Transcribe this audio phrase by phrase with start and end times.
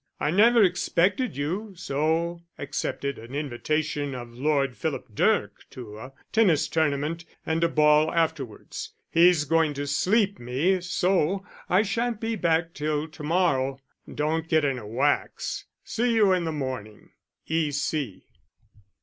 [0.19, 6.67] I never expected you, so accepted an invitation of Lord Philip Dirk to a tennis
[6.67, 8.93] tournament, and a ball afterwards.
[9.11, 13.77] He's going to sleep me, so I shan't be back till to morrow.
[14.11, 15.65] Don't get in a wax.
[15.83, 17.11] See you in the morning._
[17.87, 18.23] _E.